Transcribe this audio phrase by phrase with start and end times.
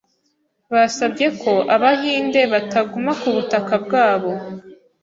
[0.73, 4.31] Basabye ko Abahinde bataguma ku butaka bwabo.